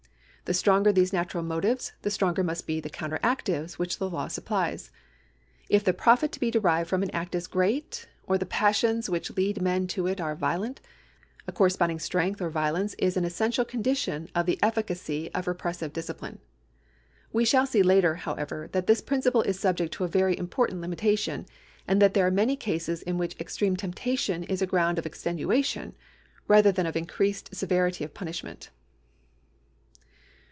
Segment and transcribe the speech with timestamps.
[0.45, 4.91] The stronger these natural motives the stronger must be the counteractives which the law supplies.
[5.69, 9.31] If the profit to be derived from an act is great, or the passions which
[9.37, 10.81] lead men to it are violent,
[11.47, 16.39] a corresponding strength or violence is an essential condition of the efficacy of repressive discipline.
[17.31, 21.45] We shall see later, however, that this principle is subject to a very important limitation,
[21.87, 25.95] and that there are many cases in which extreme temptation is a ground of extenuation
[26.45, 28.69] rather than of increased severity of punishment.